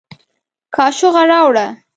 کاشوغه 0.75 1.23
راوړه 1.31 1.67